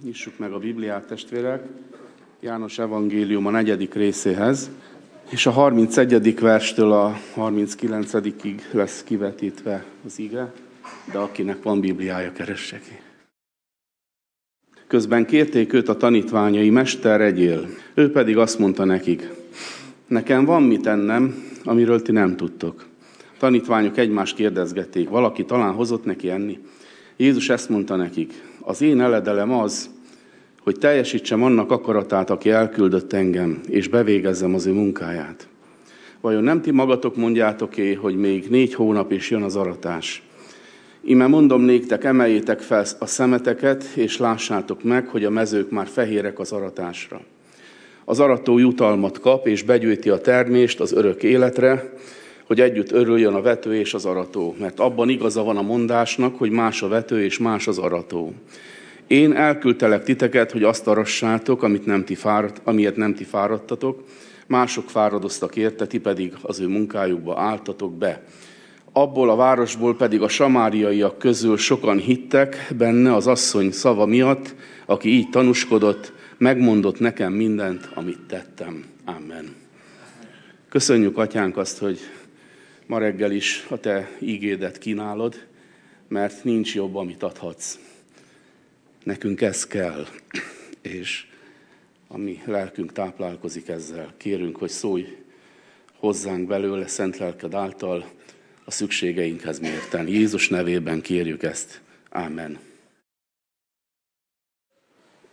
Nyissuk 0.00 0.38
meg 0.38 0.52
a 0.52 0.58
Bibliát, 0.58 1.06
testvérek, 1.06 1.64
János 2.40 2.78
Evangélium 2.78 3.46
a 3.46 3.50
negyedik 3.50 3.94
részéhez, 3.94 4.70
és 5.30 5.46
a 5.46 5.50
31. 5.50 6.40
verstől 6.40 6.92
a 6.92 7.16
39-ig 7.36 8.60
lesz 8.70 9.02
kivetítve 9.02 9.84
az 10.04 10.18
ige, 10.18 10.52
de 11.12 11.18
akinek 11.18 11.62
van 11.62 11.80
Bibliája, 11.80 12.32
keresse 12.32 12.80
ki. 12.80 13.00
Közben 14.86 15.26
kérték 15.26 15.72
őt 15.72 15.88
a 15.88 15.96
tanítványai, 15.96 16.70
Mester, 16.70 17.20
egyél. 17.20 17.68
Ő 17.94 18.10
pedig 18.10 18.38
azt 18.38 18.58
mondta 18.58 18.84
nekik, 18.84 19.28
nekem 20.06 20.44
van 20.44 20.62
mit 20.62 20.86
ennem, 20.86 21.44
amiről 21.64 22.02
ti 22.02 22.12
nem 22.12 22.36
tudtok. 22.36 22.86
Tanítványok 23.38 23.96
egymást 23.96 24.36
kérdezgették, 24.36 25.08
valaki 25.08 25.44
talán 25.44 25.72
hozott 25.72 26.04
neki 26.04 26.30
enni. 26.30 26.58
Jézus 27.16 27.48
ezt 27.48 27.68
mondta 27.68 27.96
nekik, 27.96 28.51
az 28.64 28.82
én 28.82 29.00
eledelem 29.00 29.52
az, 29.52 29.90
hogy 30.62 30.78
teljesítsem 30.78 31.42
annak 31.42 31.70
akaratát, 31.70 32.30
aki 32.30 32.50
elküldött 32.50 33.12
engem, 33.12 33.60
és 33.68 33.88
bevégezzem 33.88 34.54
az 34.54 34.66
ő 34.66 34.72
munkáját. 34.72 35.48
Vajon 36.20 36.42
nem 36.42 36.62
ti 36.62 36.70
magatok 36.70 37.16
mondjátok-é, 37.16 37.92
hogy 37.92 38.16
még 38.16 38.48
négy 38.48 38.74
hónap 38.74 39.12
és 39.12 39.30
jön 39.30 39.42
az 39.42 39.56
aratás? 39.56 40.22
Ime 41.00 41.26
mondom 41.26 41.62
néktek, 41.62 42.04
emeljétek 42.04 42.60
fel 42.60 42.84
a 42.98 43.06
szemeteket, 43.06 43.84
és 43.94 44.18
lássátok 44.18 44.82
meg, 44.82 45.08
hogy 45.08 45.24
a 45.24 45.30
mezők 45.30 45.70
már 45.70 45.86
fehérek 45.86 46.38
az 46.38 46.52
aratásra. 46.52 47.20
Az 48.04 48.20
arató 48.20 48.58
jutalmat 48.58 49.20
kap, 49.20 49.46
és 49.46 49.62
begyűjti 49.62 50.08
a 50.08 50.20
termést 50.20 50.80
az 50.80 50.92
örök 50.92 51.22
életre, 51.22 51.92
hogy 52.52 52.60
együtt 52.60 52.92
örüljön 52.92 53.34
a 53.34 53.40
vető 53.40 53.74
és 53.74 53.94
az 53.94 54.04
arató. 54.04 54.54
Mert 54.58 54.80
abban 54.80 55.08
igaza 55.08 55.42
van 55.42 55.56
a 55.56 55.62
mondásnak, 55.62 56.38
hogy 56.38 56.50
más 56.50 56.82
a 56.82 56.88
vető 56.88 57.24
és 57.24 57.38
más 57.38 57.66
az 57.66 57.78
arató. 57.78 58.32
Én 59.06 59.32
elküldtelek 59.32 60.02
titeket, 60.02 60.52
hogy 60.52 60.62
azt 60.62 60.86
arassátok, 60.86 61.62
amit 61.62 61.86
nem 61.86 62.04
ti 62.04 62.14
fáradt, 62.14 62.60
amiért 62.64 62.96
nem 62.96 63.14
ti 63.14 63.24
fáradtatok, 63.24 64.04
mások 64.46 64.90
fáradoztak 64.90 65.56
érte, 65.56 65.86
ti 65.86 65.98
pedig 65.98 66.32
az 66.42 66.60
ő 66.60 66.66
munkájukba 66.66 67.40
álltatok 67.40 67.92
be. 67.92 68.22
Abból 68.92 69.30
a 69.30 69.36
városból 69.36 69.96
pedig 69.96 70.22
a 70.22 70.28
samáriaiak 70.28 71.18
közül 71.18 71.56
sokan 71.56 71.98
hittek 71.98 72.72
benne 72.76 73.14
az 73.14 73.26
asszony 73.26 73.70
szava 73.70 74.06
miatt, 74.06 74.54
aki 74.86 75.08
így 75.08 75.30
tanúskodott, 75.30 76.12
megmondott 76.38 76.98
nekem 76.98 77.32
mindent, 77.32 77.88
amit 77.94 78.20
tettem. 78.28 78.84
Amen. 79.04 79.60
Köszönjük, 80.68 81.18
Atyánk, 81.18 81.56
azt, 81.56 81.78
hogy 81.78 81.98
ma 82.92 82.98
reggel 82.98 83.32
is 83.32 83.66
a 83.68 83.80
Te 83.80 84.10
ígédet 84.20 84.78
kínálod, 84.78 85.46
mert 86.08 86.44
nincs 86.44 86.74
jobb, 86.74 86.94
amit 86.94 87.22
adhatsz. 87.22 87.78
Nekünk 89.04 89.40
ez 89.40 89.66
kell, 89.66 90.06
és 90.80 91.26
a 92.08 92.16
mi 92.16 92.42
lelkünk 92.44 92.92
táplálkozik 92.92 93.68
ezzel. 93.68 94.14
Kérünk, 94.16 94.56
hogy 94.56 94.68
szólj 94.68 95.16
hozzánk 95.98 96.46
belőle, 96.46 96.86
szent 96.86 97.16
lelked 97.16 97.54
által 97.54 98.10
a 98.64 98.70
szükségeinkhez 98.70 99.58
mérten. 99.58 100.08
Jézus 100.08 100.48
nevében 100.48 101.00
kérjük 101.00 101.42
ezt. 101.42 101.80
Ámen. 102.10 102.58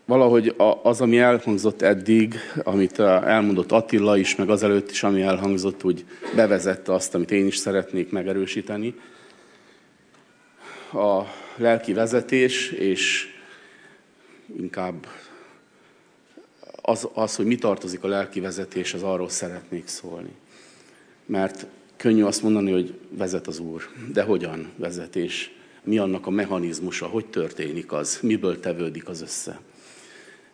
Valahogy 0.09 0.55
az, 0.83 1.01
ami 1.01 1.17
elhangzott 1.19 1.81
eddig, 1.81 2.35
amit 2.63 2.99
elmondott 2.99 3.71
Attila 3.71 4.17
is, 4.17 4.35
meg 4.35 4.49
azelőtt 4.49 4.91
is, 4.91 5.03
ami 5.03 5.21
elhangzott, 5.21 5.83
úgy 5.83 6.05
bevezette 6.35 6.93
azt, 6.93 7.15
amit 7.15 7.31
én 7.31 7.45
is 7.45 7.57
szeretnék 7.57 8.11
megerősíteni. 8.11 8.95
A 10.93 11.21
lelki 11.55 11.93
vezetés 11.93 12.71
és 12.71 13.27
inkább 14.57 15.07
az, 16.81 17.07
az, 17.13 17.35
hogy 17.35 17.45
mi 17.45 17.55
tartozik 17.55 18.03
a 18.03 18.07
lelki 18.07 18.39
vezetés, 18.39 18.93
az 18.93 19.03
arról 19.03 19.29
szeretnék 19.29 19.87
szólni. 19.87 20.33
Mert 21.25 21.65
könnyű 21.97 22.23
azt 22.23 22.43
mondani, 22.43 22.71
hogy 22.71 22.93
vezet 23.09 23.47
az 23.47 23.59
Úr, 23.59 23.81
de 24.13 24.23
hogyan 24.23 24.71
vezetés? 24.75 25.51
Mi 25.83 25.97
annak 25.97 26.27
a 26.27 26.29
mechanizmusa, 26.29 27.05
hogy 27.05 27.25
történik 27.25 27.91
az, 27.91 28.19
miből 28.21 28.59
tevődik 28.59 29.07
az 29.07 29.21
össze. 29.21 29.59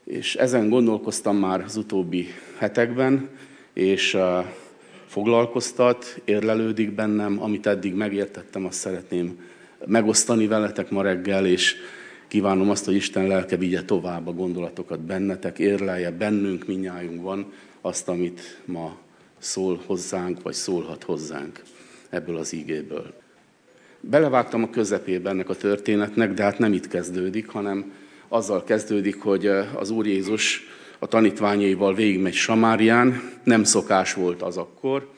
És 0.06 0.36
ezen 0.36 0.70
gondolkoztam 0.70 1.38
már 1.38 1.62
az 1.62 1.76
utóbbi 1.76 2.28
hetekben, 2.58 3.30
és 3.74 4.14
uh, 4.14 4.46
foglalkoztat, 5.06 6.22
érlelődik 6.26 6.92
bennem, 6.92 7.42
amit 7.42 7.68
eddig 7.68 7.94
megértettem, 7.94 8.66
azt 8.66 8.80
szeretném 8.80 9.40
megosztani 9.86 10.48
veletek 10.48 10.90
ma 10.90 11.02
reggel, 11.02 11.46
és 11.46 11.76
Kívánom 12.28 12.70
azt, 12.70 12.86
hogy 12.86 12.96
Isten 12.96 13.28
lelke 13.28 13.56
vigye 13.56 13.84
tovább 13.84 14.28
a 14.28 14.34
gondolatokat 14.34 15.00
bennetek, 15.00 15.60
érlelje 15.60 16.12
bennünk, 16.12 16.66
van 17.22 17.52
azt, 17.82 18.08
amit 18.08 18.62
ma 18.66 18.98
szól 19.38 19.82
hozzánk, 19.86 20.42
vagy 20.42 20.54
szólhat 20.54 21.04
hozzánk 21.04 21.62
ebből 22.10 22.38
az 22.38 22.54
ígéből. 22.54 23.14
Belevágtam 24.00 24.64
a 24.64 24.70
közepébe 24.70 25.30
ennek 25.30 25.50
a 25.50 25.56
történetnek, 25.56 26.34
de 26.34 26.44
hát 26.44 26.60
nem 26.60 26.74
itt 26.74 26.88
kezdődik, 26.88 27.48
hanem 27.48 27.92
azzal 28.28 28.64
kezdődik, 28.64 29.22
hogy 29.22 29.48
az 29.76 29.90
Úr 29.90 30.06
Jézus 30.06 30.64
a 31.00 31.08
tanítványaival 31.08 31.94
végigmegy 31.94 32.34
Samárián. 32.34 33.32
Nem 33.44 33.64
szokás 33.64 34.14
volt 34.14 34.42
az 34.42 34.58
akkor, 34.58 35.10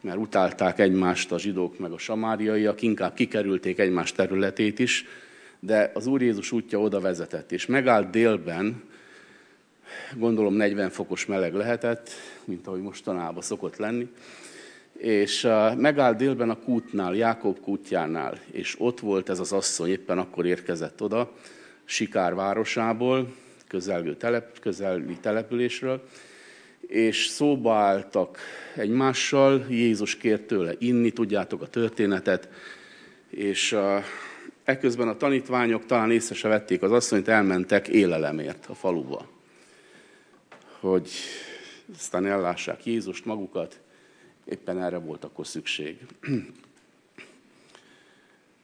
mert 0.00 0.18
utálták 0.18 0.78
egymást 0.78 1.32
a 1.32 1.38
zsidók 1.38 1.78
meg 1.78 1.92
a 1.92 1.98
samáriaiak, 1.98 2.82
inkább 2.82 3.14
kikerülték 3.14 3.78
egymás 3.78 4.12
területét 4.12 4.78
is, 4.78 5.06
de 5.60 5.90
az 5.94 6.06
Úr 6.06 6.22
Jézus 6.22 6.52
útja 6.52 6.80
oda 6.80 7.00
vezetett, 7.00 7.52
és 7.52 7.66
megállt 7.66 8.10
délben, 8.10 8.82
gondolom 10.16 10.54
40 10.54 10.90
fokos 10.90 11.26
meleg 11.26 11.54
lehetett, 11.54 12.10
mint 12.44 12.66
ahogy 12.66 12.80
mostanában 12.80 13.42
szokott 13.42 13.76
lenni, 13.76 14.08
és 14.98 15.48
megállt 15.76 16.16
délben 16.16 16.50
a 16.50 16.58
kútnál, 16.58 17.14
Jákob 17.14 17.60
kútjánál, 17.60 18.38
és 18.50 18.74
ott 18.78 19.00
volt 19.00 19.28
ez 19.28 19.40
az 19.40 19.52
asszony, 19.52 19.90
éppen 19.90 20.18
akkor 20.18 20.46
érkezett 20.46 21.02
oda, 21.02 21.32
Sikár 21.84 22.34
városából, 22.34 23.34
közelgő 23.68 24.16
telep, 24.16 24.58
közeli 24.58 25.16
településről, 25.20 26.08
és 26.86 27.26
szóba 27.26 27.74
álltak 27.74 28.38
egymással, 28.76 29.66
Jézus 29.68 30.16
kért 30.16 30.42
tőle 30.42 30.74
inni, 30.78 31.10
tudjátok 31.10 31.62
a 31.62 31.66
történetet, 31.66 32.48
és 33.30 33.76
Ekközben 34.64 35.08
a 35.08 35.16
tanítványok 35.16 35.86
talán 35.86 36.10
észre 36.10 36.34
se 36.34 36.48
vették 36.48 36.82
az 36.82 36.92
asszonyt, 36.92 37.28
elmentek 37.28 37.88
élelemért 37.88 38.66
a 38.66 38.74
faluba. 38.74 39.26
Hogy 40.80 41.10
aztán 41.94 42.26
ellássák 42.26 42.86
Jézust 42.86 43.24
magukat, 43.24 43.80
éppen 44.44 44.82
erre 44.82 44.98
volt 44.98 45.24
akkor 45.24 45.46
szükség. 45.46 45.98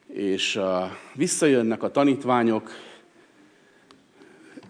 És 0.07 0.55
uh, 0.55 0.83
visszajönnek 1.13 1.83
a 1.83 1.91
tanítványok 1.91 2.71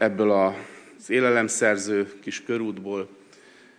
ebből 0.01 0.31
az 0.31 1.09
élelemszerző 1.09 2.13
kis 2.21 2.43
körútból, 2.43 3.07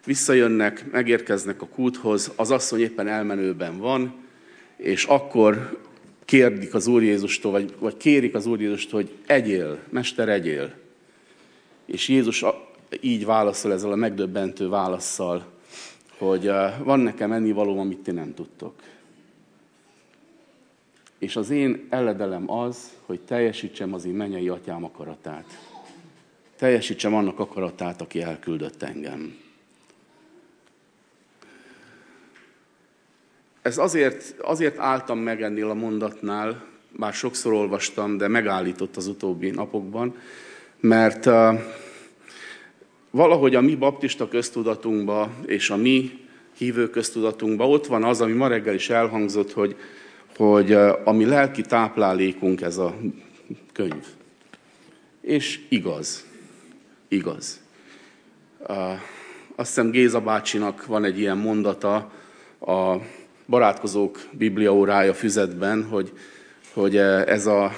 visszajönnek, 0.05 0.91
megérkeznek 0.91 1.63
a 1.63 1.67
kúthoz, 1.67 2.33
az 2.37 2.51
asszony 2.51 2.81
éppen 2.81 3.09
elmenőben 3.09 3.79
van, 3.79 4.15
és 4.77 5.05
akkor 5.05 5.79
kérdik 6.25 6.75
az 6.75 6.87
Úr 6.87 7.03
Jézustól, 7.03 7.51
vagy, 7.51 7.75
vagy 7.79 7.97
kérik 7.97 8.35
az 8.35 8.47
Úr 8.47 8.61
Jézustól, 8.61 9.01
hogy 9.01 9.11
egyél, 9.27 9.79
Mester, 9.89 10.29
egyél. 10.29 10.75
És 11.87 12.09
Jézus 12.09 12.45
így 13.01 13.25
válaszol 13.25 13.73
ezzel 13.73 13.93
a 13.93 13.97
megdöbbentő 13.97 14.69
válaszsal, 14.69 15.45
hogy 16.19 16.51
van 16.85 17.01
nekem 17.01 17.33
ennivaló, 17.33 17.79
amit 17.79 17.99
ti 17.99 18.11
nem 18.11 18.35
tudtok. 18.35 18.75
És 21.19 21.37
az 21.37 21.51
én 21.51 21.87
eledelem 21.91 22.51
az, 22.51 22.91
hogy 23.07 23.21
teljesítsem 23.21 23.95
az 23.95 24.05
én 24.05 24.15
mennyei 24.15 24.49
atyám 24.49 24.85
akaratát. 24.85 25.72
Teljesítsem 26.63 27.15
annak 27.15 27.39
akaratát, 27.39 28.01
aki 28.01 28.23
elküldött 28.23 28.83
engem. 28.83 29.37
Ez 33.63 33.79
azért, 33.79 34.35
azért 34.41 34.79
álltam 34.79 35.19
meg 35.19 35.43
ennél 35.43 35.71
a 35.71 35.75
mondatnál, 35.75 36.65
bár 36.97 37.13
sokszor 37.13 37.53
olvastam, 37.53 38.17
de 38.17 38.29
megállított 38.29 38.97
az 38.97 39.07
utóbbi 39.07 39.51
napokban, 39.51 40.17
mert 40.81 41.25
valahogy 43.11 43.55
a 43.55 43.61
mi 43.61 43.75
baptista 43.75 44.29
köztudatunkba 44.29 45.31
és 45.47 45.71
a 45.71 45.77
mi 45.77 46.27
hívő 46.57 46.91
köztudatunkba 46.91 47.69
ott 47.69 47.87
van 47.87 48.05
az, 48.05 48.21
ami 48.21 48.33
ma 48.33 48.49
reggel 48.49 48.75
is 48.75 48.91
elhangzott, 48.91 49.53
hogy, 49.53 49.77
hogy 50.37 50.73
uh, 50.73 50.93
ami 51.05 51.25
lelki 51.25 51.63
táplálékunk 51.63 52.61
ez 52.61 52.77
a 52.79 52.97
könyv. 53.73 54.07
És 55.21 55.61
igaz. 55.69 56.31
Igaz. 57.13 57.61
Azt 59.55 59.69
hiszem 59.69 59.91
Géza 59.91 60.21
bácsinak 60.21 60.87
van 60.87 61.05
egy 61.05 61.19
ilyen 61.19 61.39
mondata 61.39 62.13
a 62.61 62.97
barátkozók 63.47 64.21
bibliaórája 64.31 65.15
füzetben, 65.15 65.85
hogy, 65.85 66.13
hogy 66.73 66.97
ez 66.97 67.47
a 67.47 67.73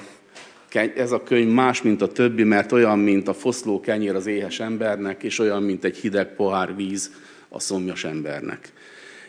ez 0.95 1.11
a 1.11 1.23
könyv 1.23 1.53
más, 1.53 1.81
mint 1.81 2.01
a 2.01 2.07
többi, 2.07 2.43
mert 2.43 2.71
olyan, 2.71 2.99
mint 2.99 3.27
a 3.27 3.33
foszló 3.33 3.79
kenyér 3.79 4.15
az 4.15 4.25
éhes 4.25 4.59
embernek, 4.59 5.23
és 5.23 5.39
olyan, 5.39 5.63
mint 5.63 5.83
egy 5.83 5.97
hideg 5.97 6.35
pohár 6.35 6.75
víz 6.75 7.11
a 7.49 7.59
szomjas 7.59 8.03
embernek. 8.03 8.71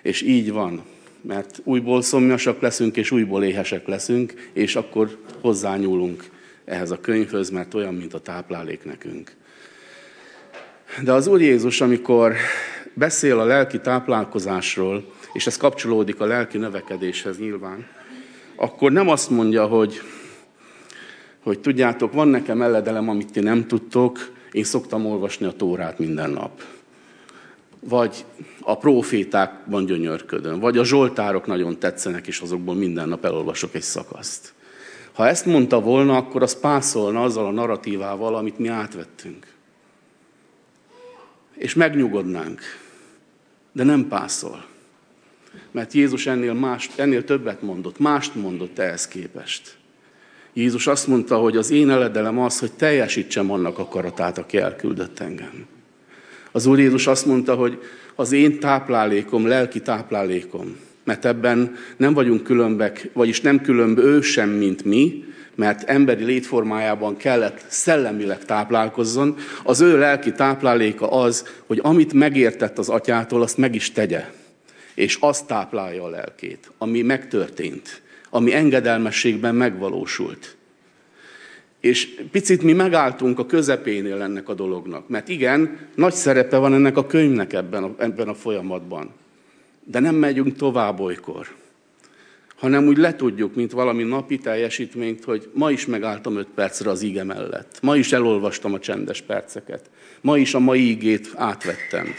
És 0.02 0.22
így 0.22 0.52
van, 0.52 0.82
mert 1.20 1.60
újból 1.64 2.02
szomjasak 2.02 2.60
leszünk, 2.60 2.96
és 2.96 3.10
újból 3.10 3.44
éhesek 3.44 3.86
leszünk, 3.86 4.50
és 4.52 4.76
akkor 4.76 5.18
hozzányúlunk 5.40 6.24
ehhez 6.64 6.90
a 6.90 7.00
könyvhöz, 7.00 7.50
mert 7.50 7.74
olyan, 7.74 7.94
mint 7.94 8.14
a 8.14 8.20
táplálék 8.20 8.84
nekünk. 8.84 9.36
De 11.02 11.12
az 11.12 11.26
Úr 11.26 11.40
Jézus, 11.40 11.80
amikor 11.80 12.34
beszél 12.94 13.38
a 13.38 13.44
lelki 13.44 13.80
táplálkozásról, 13.80 15.12
és 15.32 15.46
ez 15.46 15.56
kapcsolódik 15.56 16.20
a 16.20 16.24
lelki 16.24 16.58
növekedéshez 16.58 17.38
nyilván, 17.38 17.86
akkor 18.56 18.92
nem 18.92 19.08
azt 19.08 19.30
mondja, 19.30 19.66
hogy, 19.66 20.00
hogy 21.42 21.60
tudjátok, 21.60 22.12
van 22.12 22.28
nekem 22.28 22.62
elledelem, 22.62 23.08
amit 23.08 23.32
ti 23.32 23.40
nem 23.40 23.66
tudtok, 23.66 24.32
én 24.52 24.64
szoktam 24.64 25.06
olvasni 25.06 25.46
a 25.46 25.52
Tórát 25.52 25.98
minden 25.98 26.30
nap. 26.30 26.62
Vagy 27.80 28.24
a 28.60 28.76
profétákban 28.76 29.86
gyönyörködöm, 29.86 30.58
vagy 30.58 30.78
a 30.78 30.84
zsoltárok 30.84 31.46
nagyon 31.46 31.78
tetszenek, 31.78 32.26
és 32.26 32.40
azokból 32.40 32.74
minden 32.74 33.08
nap 33.08 33.24
elolvasok 33.24 33.74
egy 33.74 33.82
szakaszt. 33.82 34.54
Ha 35.12 35.28
ezt 35.28 35.46
mondta 35.46 35.80
volna, 35.80 36.16
akkor 36.16 36.42
az 36.42 36.60
pászolna 36.60 37.22
azzal 37.22 37.46
a 37.46 37.50
narratívával, 37.50 38.34
amit 38.34 38.58
mi 38.58 38.68
átvettünk. 38.68 39.55
És 41.56 41.74
megnyugodnánk. 41.74 42.60
De 43.72 43.84
nem 43.84 44.08
pászol. 44.08 44.64
Mert 45.70 45.92
Jézus 45.92 46.26
ennél, 46.26 46.54
más, 46.54 46.90
ennél 46.96 47.24
többet 47.24 47.62
mondott, 47.62 47.98
mást 47.98 48.34
mondott 48.34 48.78
ehhez 48.78 49.08
képest. 49.08 49.76
Jézus 50.52 50.86
azt 50.86 51.06
mondta, 51.06 51.36
hogy 51.36 51.56
az 51.56 51.70
én 51.70 51.90
eledelem 51.90 52.38
az, 52.38 52.58
hogy 52.58 52.72
teljesítsem 52.72 53.50
annak 53.50 53.78
akaratát, 53.78 54.38
aki 54.38 54.58
elküldött 54.58 55.18
engem. 55.18 55.66
Az 56.52 56.66
Úr 56.66 56.78
Jézus 56.78 57.06
azt 57.06 57.26
mondta, 57.26 57.54
hogy 57.54 57.78
az 58.14 58.32
én 58.32 58.60
táplálékom, 58.60 59.46
lelki 59.46 59.80
táplálékom, 59.80 60.76
mert 61.04 61.24
ebben 61.24 61.76
nem 61.96 62.14
vagyunk 62.14 62.42
különbek, 62.42 63.10
vagyis 63.12 63.40
nem 63.40 63.60
különb 63.60 63.98
ő 63.98 64.20
sem, 64.20 64.50
mint 64.50 64.84
mi, 64.84 65.24
mert 65.56 65.88
emberi 65.88 66.24
létformájában 66.24 67.16
kellett 67.16 67.64
szellemileg 67.68 68.44
táplálkozzon, 68.44 69.36
az 69.64 69.80
ő 69.80 69.98
lelki 69.98 70.32
tápláléka 70.32 71.10
az, 71.10 71.48
hogy 71.66 71.80
amit 71.82 72.12
megértett 72.12 72.78
az 72.78 72.88
atyától, 72.88 73.42
azt 73.42 73.56
meg 73.56 73.74
is 73.74 73.92
tegye. 73.92 74.24
És 74.94 75.16
azt 75.20 75.46
táplálja 75.46 76.04
a 76.04 76.08
lelkét, 76.08 76.70
ami 76.78 77.02
megtörtént, 77.02 78.02
ami 78.30 78.52
engedelmességben 78.52 79.54
megvalósult. 79.54 80.56
És 81.80 82.20
picit 82.30 82.62
mi 82.62 82.72
megálltunk 82.72 83.38
a 83.38 83.46
közepénél 83.46 84.22
ennek 84.22 84.48
a 84.48 84.54
dolognak, 84.54 85.08
mert 85.08 85.28
igen, 85.28 85.78
nagy 85.94 86.12
szerepe 86.12 86.56
van 86.56 86.74
ennek 86.74 86.96
a 86.96 87.06
könyvnek 87.06 87.52
ebben 87.52 87.82
a, 87.82 87.94
ebben 87.98 88.28
a 88.28 88.34
folyamatban. 88.34 89.10
De 89.84 90.00
nem 90.00 90.14
megyünk 90.14 90.56
tovább 90.56 91.00
olykor, 91.00 91.46
hanem 92.56 92.86
úgy 92.86 92.96
letudjuk, 92.96 93.54
mint 93.54 93.72
valami 93.72 94.02
napi 94.02 94.38
teljesítményt, 94.38 95.24
hogy 95.24 95.50
ma 95.52 95.70
is 95.70 95.86
megálltam 95.86 96.36
öt 96.36 96.48
percre 96.54 96.90
az 96.90 97.02
ige 97.02 97.24
mellett. 97.24 97.78
Ma 97.82 97.96
is 97.96 98.12
elolvastam 98.12 98.74
a 98.74 98.78
csendes 98.78 99.20
perceket. 99.20 99.90
Ma 100.20 100.38
is 100.38 100.54
a 100.54 100.58
mai 100.58 100.88
igét 100.90 101.32
átvettem. 101.34 102.14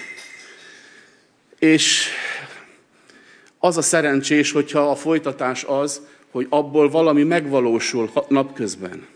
És 1.59 2.07
az 3.59 3.77
a 3.77 3.81
szerencsés, 3.81 4.51
hogyha 4.51 4.89
a 4.89 4.95
folytatás 4.95 5.63
az, 5.63 6.01
hogy 6.31 6.47
abból 6.49 6.89
valami 6.89 7.23
megvalósul 7.23 8.11
napközben. 8.27 9.07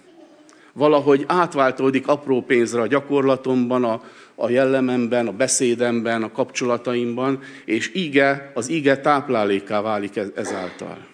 Valahogy 0.74 1.24
átváltódik 1.28 2.08
apró 2.08 2.42
pénzre 2.42 2.82
a 2.82 2.88
gyakorlatomban, 2.88 3.84
a, 3.84 4.02
a 4.36 4.50
jellememben, 4.50 5.28
a 5.28 5.32
beszédemben, 5.32 6.24
a 6.24 6.32
kapcsolataimban, 6.32 7.40
és 7.66 7.94
ige, 7.94 8.52
az 8.54 8.70
ige 8.70 8.98
tápláléká 8.98 9.82
válik 9.82 10.20
ezáltal. 10.36 11.10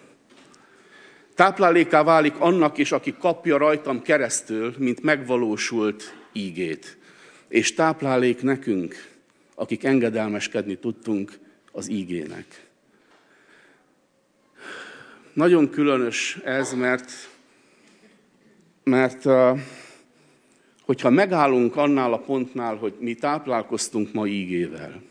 Tápláléká 1.34 2.02
válik 2.02 2.34
annak 2.38 2.78
is, 2.78 2.92
aki 2.92 3.14
kapja 3.20 3.56
rajtam 3.56 4.02
keresztül, 4.02 4.74
mint 4.78 5.02
megvalósult 5.02 6.14
ígét. 6.32 6.96
És 7.48 7.74
táplálék 7.74 8.42
nekünk, 8.42 8.94
akik 9.54 9.84
engedelmeskedni 9.84 10.76
tudtunk 10.76 11.38
az 11.72 11.90
ígének. 11.90 12.66
Nagyon 15.32 15.70
különös 15.70 16.38
ez, 16.44 16.72
mert, 16.72 17.10
mert 18.88 19.24
hogyha 20.82 21.10
megállunk 21.10 21.76
annál 21.76 22.12
a 22.12 22.18
pontnál, 22.18 22.76
hogy 22.76 22.94
mi 22.98 23.14
táplálkoztunk 23.14 24.12
ma 24.12 24.26
ígével, 24.26 25.02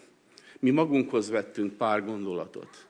mi 0.60 0.70
magunkhoz 0.70 1.30
vettünk 1.30 1.74
pár 1.74 2.06
gondolatot, 2.06 2.88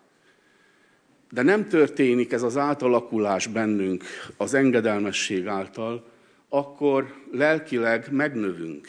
de 1.32 1.42
nem 1.42 1.68
történik 1.68 2.32
ez 2.32 2.44
az 2.44 2.58
átalakulás 2.58 3.48
bennünk 3.48 4.04
az 4.38 4.54
engedelmesség 4.54 5.48
által, 5.48 6.06
akkor 6.50 7.14
lelkileg 7.32 8.12
megnövünk, 8.12 8.88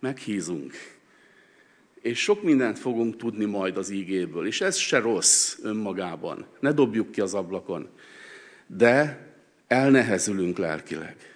meghízunk. 0.00 0.72
És 2.00 2.18
sok 2.18 2.42
mindent 2.42 2.78
fogunk 2.78 3.16
tudni 3.16 3.44
majd 3.44 3.76
az 3.76 3.90
ígéből, 3.90 4.46
és 4.46 4.60
ez 4.60 4.76
se 4.76 4.98
rossz 4.98 5.58
önmagában. 5.62 6.46
Ne 6.60 6.72
dobjuk 6.72 7.10
ki 7.10 7.20
az 7.20 7.34
ablakon. 7.34 7.88
De 8.66 9.26
elnehezülünk 9.66 10.58
lelkileg. 10.58 11.31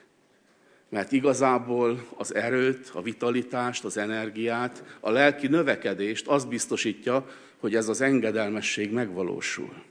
Mert 0.88 1.12
igazából 1.12 2.06
az 2.16 2.34
erőt, 2.34 2.90
a 2.94 3.02
vitalitást, 3.02 3.84
az 3.84 3.96
energiát, 3.96 4.84
a 5.00 5.10
lelki 5.10 5.46
növekedést 5.46 6.26
az 6.26 6.44
biztosítja, 6.44 7.26
hogy 7.58 7.74
ez 7.74 7.88
az 7.88 8.00
engedelmesség 8.00 8.92
megvalósul. 8.92 9.82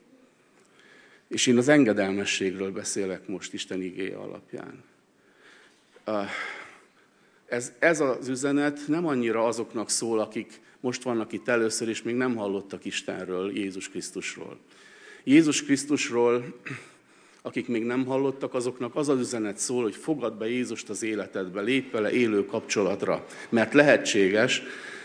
És 1.28 1.48
én 1.48 1.58
az 1.58 1.68
engedelmességről 1.68 2.72
beszélek 2.72 3.28
most 3.28 3.54
Isten 3.54 3.82
igéje 3.82 4.18
alapján. 4.18 4.84
Ez, 7.46 7.74
ez 7.80 8.00
az 8.00 8.28
üzenet 8.28 8.80
nem 8.88 9.06
annyira 9.06 9.46
azoknak 9.46 9.90
szól, 9.90 10.20
akik 10.20 10.62
most 10.80 11.04
vannak 11.04 11.32
itt 11.32 11.48
először, 11.48 11.88
és 11.88 12.02
még 12.02 12.16
nem 12.16 12.36
hallottak 12.36 12.86
Istenről, 12.86 13.58
Jézus 13.58 13.90
Krisztusról. 13.90 14.58
Jézus 15.24 15.64
Krisztusról, 15.64 16.60
akik 17.46 17.68
még 17.68 17.84
nem 17.84 18.06
hallottak, 18.06 18.54
azoknak 18.54 18.96
az 18.96 19.10
az 19.10 19.20
üzenet 19.20 19.58
szól, 19.58 19.84
hogy 19.84 19.96
fogad 19.96 20.38
be 20.38 20.50
Jézust 20.50 20.90
az 20.90 21.04
életedbe, 21.04 21.62
lép 21.62 21.92
vele 21.92 22.12
élő 22.12 22.46
kapcsolatra, 22.46 23.26
mert 23.50 23.74
lehetséges, 23.74 24.62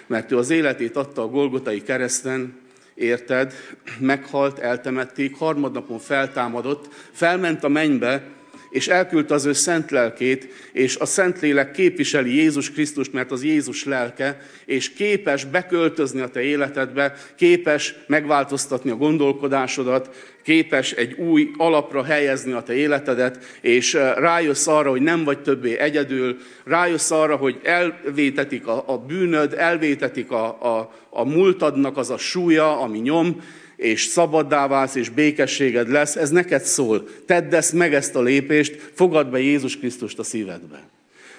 mert 0.06 0.32
ő 0.32 0.36
az 0.36 0.50
életét 0.50 0.96
adta 0.96 1.22
a 1.22 1.28
Golgotai 1.28 1.82
kereszten, 1.82 2.58
érted, 2.94 3.52
meghalt, 3.98 4.58
eltemették, 4.58 5.36
harmadnapon 5.36 5.98
feltámadott, 5.98 6.88
felment 7.12 7.64
a 7.64 7.68
mennybe, 7.68 8.28
és 8.70 8.88
elküldte 8.88 9.34
az 9.34 9.44
ő 9.44 9.52
szent 9.52 9.90
lelkét, 9.90 10.48
és 10.72 10.96
a 10.96 11.06
szent 11.06 11.40
lélek 11.40 11.70
képviseli 11.70 12.34
Jézus 12.34 12.70
Krisztust, 12.70 13.12
mert 13.12 13.30
az 13.30 13.44
Jézus 13.44 13.84
lelke, 13.84 14.40
és 14.64 14.92
képes 14.92 15.44
beköltözni 15.44 16.20
a 16.20 16.28
te 16.28 16.40
életedbe, 16.40 17.14
képes 17.36 17.94
megváltoztatni 18.06 18.90
a 18.90 18.96
gondolkodásodat, 18.96 20.10
képes 20.42 20.92
egy 20.92 21.12
új 21.12 21.50
alapra 21.56 22.04
helyezni 22.04 22.52
a 22.52 22.62
te 22.62 22.74
életedet, 22.74 23.44
és 23.60 23.92
rájössz 24.16 24.66
arra, 24.66 24.90
hogy 24.90 25.02
nem 25.02 25.24
vagy 25.24 25.42
többé 25.42 25.78
egyedül, 25.78 26.36
rájössz 26.64 27.10
arra, 27.10 27.36
hogy 27.36 27.60
elvétetik 27.62 28.66
a, 28.66 28.84
a 28.86 28.98
bűnöd, 28.98 29.54
elvétetik 29.56 30.30
a, 30.30 30.76
a, 30.76 30.92
a 31.10 31.24
múltadnak 31.24 31.96
az 31.96 32.10
a 32.10 32.18
súlya, 32.18 32.80
ami 32.80 32.98
nyom, 32.98 33.42
és 33.80 34.04
szabaddá 34.04 34.66
válsz, 34.66 34.94
és 34.94 35.08
békességed 35.08 35.88
lesz, 35.88 36.16
ez 36.16 36.30
neked 36.30 36.62
szól. 36.62 37.08
Tedd 37.26 37.54
ezt 37.54 37.72
meg 37.72 37.94
ezt 37.94 38.14
a 38.14 38.22
lépést, 38.22 38.90
fogad 38.94 39.30
be 39.30 39.38
Jézus 39.38 39.78
Krisztust 39.78 40.18
a 40.18 40.22
szívedbe. 40.22 40.82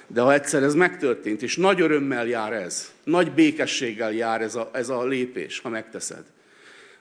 De 0.08 0.22
ha 0.22 0.34
egyszer 0.34 0.64
ez 0.64 0.74
megtörtént, 0.74 1.42
és 1.42 1.56
nagy 1.56 1.82
örömmel 1.82 2.28
jár 2.28 2.54
ez, 2.54 2.92
nagy 3.04 3.32
békességgel 3.32 4.14
jár 4.14 4.42
ez 4.42 4.56
a, 4.56 4.70
ez 4.74 4.90
a 4.90 5.06
lépés, 5.06 5.60
ha 5.60 5.70
megteszed. 5.70 6.24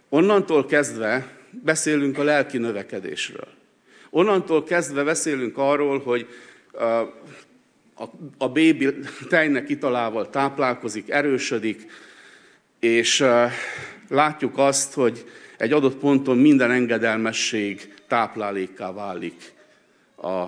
Onnantól 0.09 0.67
kezdve 0.67 1.29
beszélünk 1.51 2.19
a 2.19 2.23
lelki 2.23 2.59
növekedésről. 2.59 3.49
Onnantól 4.11 4.65
kezdve 4.65 5.03
beszélünk 5.03 5.59
arról, 5.59 5.99
hogy 5.99 6.27
a, 6.73 6.85
a, 7.95 8.11
a 8.39 8.49
bébi 8.49 8.95
tejnek 9.29 9.69
italával 9.69 10.31
táplálkozik, 10.31 11.11
erősödik, 11.11 11.87
és 12.79 13.25
látjuk 14.11 14.59
azt, 14.59 14.93
hogy 14.93 15.25
egy 15.57 15.73
adott 15.73 15.97
ponton 15.97 16.39
minden 16.39 16.71
engedelmesség 16.71 17.95
táplálékká 18.09 18.93
válik 18.93 19.53
a 20.17 20.47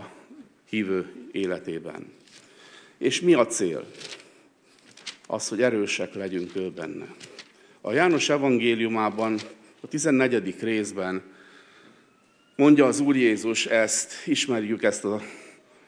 hívő 0.69 1.12
életében. 1.33 2.12
És 2.99 3.21
mi 3.21 3.35
a 3.35 3.47
cél? 3.47 3.85
Az, 5.26 5.49
hogy 5.49 5.62
erősek 5.62 6.14
legyünk 6.14 6.57
ő 6.57 6.71
benne. 6.71 7.07
A 7.81 7.92
János 7.92 8.28
evangéliumában, 8.28 9.38
a 9.81 9.88
14. 9.88 10.54
részben 10.61 11.23
mondja 12.57 12.87
az 12.87 13.00
Úr 13.00 13.16
Jézus 13.16 13.66
ezt, 13.66 14.26
ismerjük 14.26 14.83
ezt 14.83 15.04
a, 15.04 15.21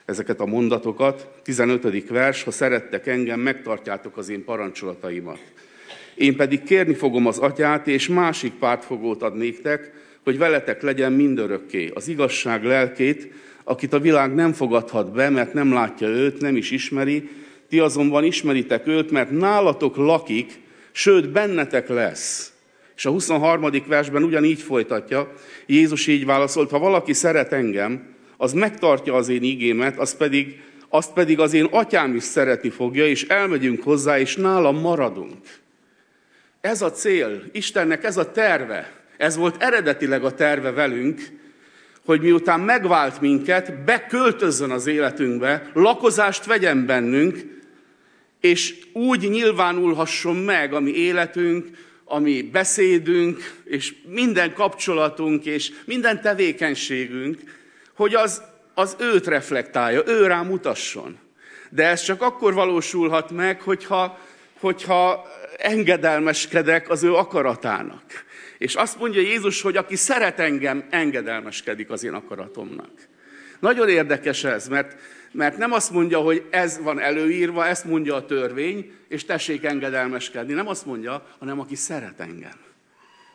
ezeket 0.04 0.40
a 0.40 0.46
mondatokat. 0.46 1.28
15. 1.42 2.08
vers, 2.08 2.42
ha 2.42 2.50
szerettek 2.50 3.06
engem, 3.06 3.40
megtartjátok 3.40 4.16
az 4.16 4.28
én 4.28 4.44
parancsolataimat. 4.44 5.40
Én 6.14 6.36
pedig 6.36 6.62
kérni 6.62 6.94
fogom 6.94 7.26
az 7.26 7.38
atyát, 7.38 7.88
és 7.88 8.08
másik 8.08 8.52
pártfogót 8.52 9.22
ad 9.22 9.36
néktek, 9.36 9.92
hogy 10.24 10.38
veletek 10.38 10.82
legyen 10.82 11.12
mindörökké, 11.12 11.90
az 11.94 12.08
igazság 12.08 12.64
lelkét, 12.64 13.28
akit 13.64 13.92
a 13.92 14.00
világ 14.00 14.34
nem 14.34 14.52
fogadhat 14.52 15.12
be, 15.12 15.30
mert 15.30 15.52
nem 15.52 15.72
látja 15.72 16.08
őt, 16.08 16.40
nem 16.40 16.56
is 16.56 16.70
ismeri, 16.70 17.28
ti 17.68 17.78
azonban 17.78 18.24
ismeritek 18.24 18.86
őt, 18.86 19.10
mert 19.10 19.30
nálatok 19.30 19.96
lakik, 19.96 20.52
sőt 20.92 21.30
bennetek 21.30 21.88
lesz. 21.88 22.52
És 22.96 23.04
a 23.06 23.10
23. 23.10 23.70
versben 23.86 24.22
ugyanígy 24.22 24.60
folytatja, 24.60 25.32
Jézus 25.66 26.06
így 26.06 26.24
válaszolt, 26.24 26.70
ha 26.70 26.78
valaki 26.78 27.12
szeret 27.12 27.52
engem, 27.52 28.14
az 28.36 28.52
megtartja 28.52 29.14
az 29.14 29.28
én 29.28 29.42
igémet, 29.42 29.98
az 29.98 30.16
pedig, 30.16 30.60
azt 30.88 31.12
pedig 31.12 31.40
az 31.40 31.52
én 31.52 31.64
atyám 31.70 32.14
is 32.14 32.22
szeretni 32.22 32.70
fogja, 32.70 33.06
és 33.06 33.22
elmegyünk 33.22 33.82
hozzá, 33.82 34.18
és 34.18 34.36
nálam 34.36 34.80
maradunk. 34.80 35.36
Ez 36.64 36.82
a 36.82 36.90
cél, 36.90 37.42
Istennek 37.52 38.04
ez 38.04 38.16
a 38.16 38.30
terve, 38.30 38.92
ez 39.16 39.36
volt 39.36 39.62
eredetileg 39.62 40.24
a 40.24 40.34
terve 40.34 40.70
velünk, 40.70 41.20
hogy 42.04 42.20
miután 42.20 42.60
megvált 42.60 43.20
minket, 43.20 43.84
beköltözzön 43.84 44.70
az 44.70 44.86
életünkbe, 44.86 45.70
lakozást 45.74 46.44
vegyen 46.44 46.86
bennünk, 46.86 47.38
és 48.40 48.74
úgy 48.92 49.30
nyilvánulhasson 49.30 50.36
meg 50.36 50.74
a 50.74 50.80
mi 50.80 50.90
életünk, 50.90 51.66
a 52.04 52.18
mi 52.18 52.42
beszédünk, 52.42 53.54
és 53.64 53.94
minden 54.06 54.54
kapcsolatunk, 54.54 55.44
és 55.46 55.72
minden 55.84 56.20
tevékenységünk, 56.20 57.40
hogy 57.94 58.14
az, 58.14 58.42
az 58.74 58.96
őt 58.98 59.26
reflektálja, 59.26 60.02
ő 60.06 60.26
rá 60.26 60.42
mutasson. 60.42 61.18
De 61.70 61.86
ez 61.86 62.02
csak 62.02 62.22
akkor 62.22 62.54
valósulhat 62.54 63.30
meg, 63.30 63.60
hogyha, 63.60 64.18
hogyha 64.64 65.26
engedelmeskedek 65.56 66.90
az 66.90 67.02
ő 67.02 67.14
akaratának. 67.14 68.02
És 68.58 68.74
azt 68.74 68.98
mondja 68.98 69.20
Jézus, 69.20 69.62
hogy 69.62 69.76
aki 69.76 69.96
szeret 69.96 70.38
engem, 70.38 70.84
engedelmeskedik 70.90 71.90
az 71.90 72.04
én 72.04 72.12
akaratomnak. 72.12 72.90
Nagyon 73.60 73.88
érdekes 73.88 74.44
ez, 74.44 74.68
mert, 74.68 74.96
mert 75.32 75.56
nem 75.56 75.72
azt 75.72 75.90
mondja, 75.90 76.18
hogy 76.18 76.46
ez 76.50 76.80
van 76.82 77.00
előírva, 77.00 77.66
ezt 77.66 77.84
mondja 77.84 78.14
a 78.14 78.26
törvény, 78.26 78.92
és 79.08 79.24
tessék 79.24 79.64
engedelmeskedni. 79.64 80.52
Nem 80.52 80.68
azt 80.68 80.86
mondja, 80.86 81.26
hanem 81.38 81.60
aki 81.60 81.74
szeret 81.74 82.20
engem. 82.20 82.58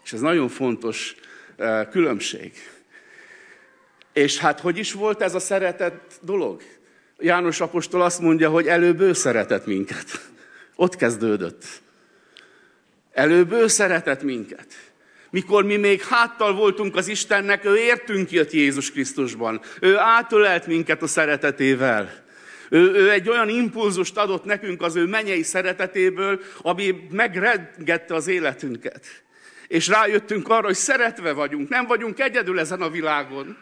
És 0.03 0.13
ez 0.13 0.19
nagyon 0.19 0.48
fontos 0.48 1.15
uh, 1.57 1.89
különbség. 1.89 2.51
És 4.13 4.38
hát 4.38 4.59
hogy 4.59 4.77
is 4.77 4.93
volt 4.93 5.21
ez 5.21 5.36
a 5.36 5.39
szeretet 5.39 6.19
dolog? 6.21 6.62
János 7.17 7.62
apostol 7.62 8.01
azt 8.01 8.19
mondja, 8.19 8.50
hogy 8.50 8.67
előbb 8.67 9.00
ő 9.00 9.13
szeretett 9.13 9.65
minket. 9.65 10.28
Ott 10.79 10.95
kezdődött. 10.95 11.65
Előbb 13.12 13.51
ő 13.51 13.67
szeretett 13.67 14.24
minket. 14.24 14.67
Mikor 15.29 15.63
mi 15.63 15.77
még 15.77 16.01
háttal 16.01 16.53
voltunk 16.53 16.95
az 16.95 17.07
Istennek, 17.07 17.65
ő 17.65 17.77
értünk 17.77 18.31
jött 18.31 18.51
Jézus 18.51 18.91
Krisztusban. 18.91 19.62
Ő 19.81 19.98
átölelt 19.98 20.67
minket 20.67 21.01
a 21.01 21.07
szeretetével. 21.07 22.24
Ő, 22.69 22.93
ő 22.93 23.12
egy 23.12 23.29
olyan 23.29 23.50
impulzust 23.50 24.17
adott 24.17 24.43
nekünk 24.43 24.81
az 24.81 24.95
ő 24.95 25.05
menyei 25.05 25.43
szeretetéből, 25.43 26.39
ami 26.57 27.07
megrengette 27.12 28.15
az 28.15 28.27
életünket. 28.27 29.05
És 29.67 29.88
rájöttünk 29.88 30.50
arra, 30.50 30.65
hogy 30.65 30.75
szeretve 30.75 31.33
vagyunk, 31.33 31.69
nem 31.69 31.86
vagyunk 31.86 32.19
egyedül 32.19 32.59
ezen 32.59 32.81
a 32.81 32.89
világon. 32.89 33.57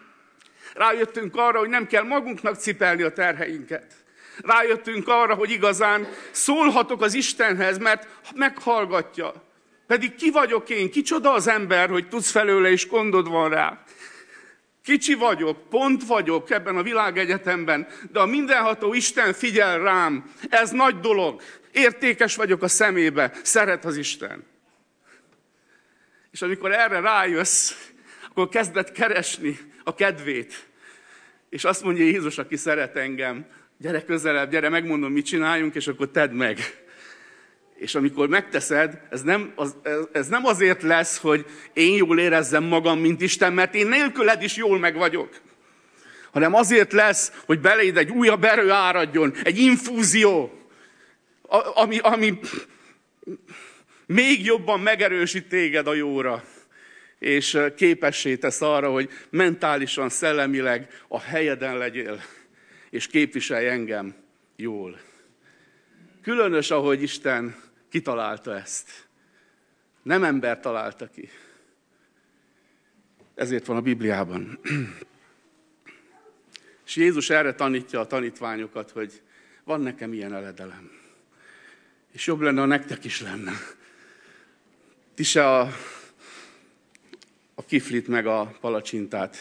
Rájöttünk 0.73 1.35
arra, 1.35 1.59
hogy 1.59 1.69
nem 1.69 1.87
kell 1.87 2.03
magunknak 2.03 2.55
cipelni 2.55 3.01
a 3.01 3.13
terheinket. 3.13 4.05
Rájöttünk 4.41 5.07
arra, 5.07 5.33
hogy 5.33 5.51
igazán 5.51 6.07
szólhatok 6.31 7.01
az 7.01 7.13
Istenhez, 7.13 7.77
mert 7.77 8.07
meghallgatja. 8.35 9.33
Pedig 9.87 10.15
ki 10.15 10.31
vagyok 10.31 10.69
én? 10.69 10.91
Kicsoda 10.91 11.33
az 11.33 11.47
ember, 11.47 11.89
hogy 11.89 12.07
tudsz 12.07 12.31
felőle, 12.31 12.71
és 12.71 12.87
gondod 12.87 13.29
van 13.29 13.49
rá. 13.49 13.83
Kicsi 14.83 15.13
vagyok, 15.13 15.69
pont 15.69 16.03
vagyok 16.03 16.49
ebben 16.49 16.77
a 16.77 16.83
világegyetemben, 16.83 17.87
de 18.11 18.19
a 18.19 18.25
mindenható 18.25 18.93
Isten 18.93 19.33
figyel 19.33 19.79
rám. 19.79 20.31
Ez 20.49 20.71
nagy 20.71 20.99
dolog. 20.99 21.41
Értékes 21.71 22.35
vagyok 22.35 22.61
a 22.61 22.67
szemébe. 22.67 23.31
Szeret 23.43 23.85
az 23.85 23.97
Isten. 23.97 24.45
És 26.31 26.41
amikor 26.41 26.71
erre 26.71 26.99
rájössz, 26.99 27.73
akkor 28.29 28.49
kezdett 28.49 28.91
keresni 28.91 29.59
a 29.83 29.95
kedvét. 29.95 30.67
És 31.49 31.63
azt 31.63 31.83
mondja 31.83 32.03
Jézus, 32.03 32.37
aki 32.37 32.55
szeret 32.55 32.95
engem, 32.95 33.45
gyere 33.77 34.03
közelebb, 34.03 34.51
gyere, 34.51 34.69
megmondom, 34.69 35.11
mit 35.11 35.25
csináljunk, 35.25 35.75
és 35.75 35.87
akkor 35.87 36.09
tedd 36.09 36.31
meg. 36.31 36.59
És 37.75 37.95
amikor 37.95 38.27
megteszed, 38.27 39.01
ez 39.09 39.21
nem, 39.21 39.51
az, 39.55 39.75
ez 40.11 40.27
nem 40.27 40.45
azért 40.45 40.81
lesz, 40.81 41.17
hogy 41.17 41.45
én 41.73 41.95
jól 41.95 42.19
érezzem 42.19 42.63
magam, 42.63 42.99
mint 42.99 43.21
Isten, 43.21 43.53
mert 43.53 43.75
én 43.75 43.87
nélküled 43.87 44.43
is 44.43 44.55
jól 44.55 44.79
meg 44.79 44.95
vagyok. 44.95 45.29
Hanem 46.31 46.53
azért 46.53 46.93
lesz, 46.93 47.31
hogy 47.45 47.59
beléd 47.59 47.97
egy 47.97 48.09
újabb 48.09 48.43
erő 48.43 48.71
áradjon, 48.71 49.33
egy 49.43 49.57
infúzió, 49.57 50.61
ami, 51.73 51.97
ami 51.97 52.39
még 54.05 54.45
jobban 54.45 54.79
megerősít 54.79 55.47
téged 55.47 55.87
a 55.87 55.93
jóra 55.93 56.43
és 57.19 57.59
képessé 57.75 58.35
tesz 58.35 58.61
arra, 58.61 58.91
hogy 58.91 59.09
mentálisan, 59.29 60.09
szellemileg 60.09 60.87
a 61.07 61.19
helyeden 61.19 61.77
legyél, 61.77 62.21
és 62.89 63.07
képviselj 63.07 63.69
engem 63.69 64.15
jól. 64.55 64.99
Különös, 66.21 66.71
ahogy 66.71 67.01
Isten 67.01 67.55
kitalálta 67.89 68.55
ezt. 68.55 69.07
Nem 70.03 70.23
ember 70.23 70.59
találta 70.59 71.07
ki. 71.09 71.29
Ezért 73.35 73.65
van 73.65 73.77
a 73.77 73.81
Bibliában. 73.81 74.59
És 76.85 76.95
Jézus 76.95 77.29
erre 77.29 77.53
tanítja 77.53 77.99
a 77.99 78.07
tanítványokat, 78.07 78.91
hogy 78.91 79.21
van 79.63 79.81
nekem 79.81 80.13
ilyen 80.13 80.33
eledelem. 80.33 80.91
És 82.11 82.27
jobb 82.27 82.41
lenne, 82.41 82.59
ha 82.59 82.65
nektek 82.65 83.03
is 83.03 83.21
lenne. 83.21 83.51
Ti 85.13 85.23
se 85.23 85.47
a 85.57 85.69
a 87.59 87.65
kiflit 87.65 88.07
meg 88.07 88.27
a 88.27 88.55
palacsintát. 88.61 89.37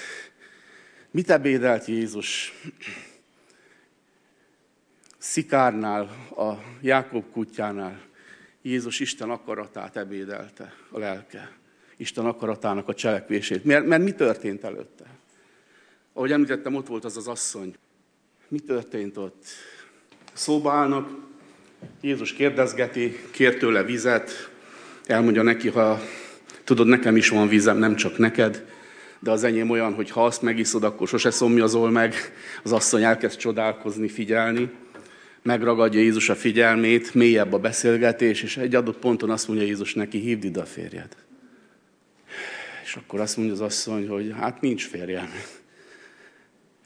Mit 1.11 1.31
ebédelt 1.31 1.85
Jézus? 1.85 2.53
Szikárnál, 5.31 6.03
a 6.37 6.53
Jákob 6.81 7.25
kutyánál 7.33 8.01
Jézus 8.63 9.01
Isten 9.01 9.31
akaratát 9.31 9.97
ebédelte, 9.97 10.75
a 10.91 10.99
lelke. 10.99 11.53
Isten 11.97 12.25
akaratának 12.25 12.89
a 12.89 12.95
cselekvését. 12.95 13.65
Mert, 13.65 13.87
mert 13.87 14.03
mi 14.03 14.13
történt 14.13 14.65
előtte? 14.65 15.05
Ahogy 16.13 16.33
említettem, 16.33 16.75
ott 16.75 16.87
volt 16.87 17.05
az 17.05 17.17
az 17.17 17.27
asszony. 17.29 17.75
Mi 18.49 18.59
történt 18.59 19.17
ott? 19.17 19.45
Szóba 20.33 20.73
állnak, 20.73 21.09
Jézus 22.01 22.33
kérdezgeti, 22.33 23.17
kér 23.31 23.57
tőle 23.57 23.83
vizet, 23.83 24.51
elmondja 25.07 25.43
neki, 25.43 25.69
ha 25.69 26.01
Tudod, 26.65 26.87
nekem 26.87 27.17
is 27.17 27.29
van 27.29 27.49
vízem, 27.49 27.79
nem 27.79 27.95
csak 27.95 28.19
neked, 28.19 28.65
de 29.19 29.31
az 29.31 29.45
enyém 29.45 29.71
olyan, 29.71 29.95
hogy 29.95 30.11
ha 30.11 30.25
azt 30.25 30.43
megiszod, 30.43 30.85
akkor 30.85 31.09
sose 31.09 31.31
szomjazol 31.31 31.91
meg. 31.91 32.15
Az 32.63 32.73
asszony 32.73 33.03
elkezd 33.03 33.39
csodálkozni, 33.39 34.09
figyelni. 34.09 34.71
Megragadja 35.47 36.01
Jézus 36.01 36.29
a 36.29 36.35
figyelmét, 36.35 37.15
mélyebb 37.15 37.53
a 37.53 37.59
beszélgetés, 37.59 38.43
és 38.43 38.57
egy 38.57 38.75
adott 38.75 38.99
ponton 38.99 39.31
azt 39.31 39.49
mondja 39.49 39.67
Jézus 39.67 39.95
neki, 39.95 40.19
hívd 40.19 40.45
ide 40.45 40.61
a 40.61 40.65
férjed. 40.65 41.17
És 42.85 42.97
akkor 42.97 43.21
azt 43.21 43.37
mondja 43.37 43.55
az 43.55 43.61
asszony, 43.61 44.09
hogy 44.09 44.35
hát 44.39 44.61
nincs 44.61 44.87
férjem. 44.87 45.29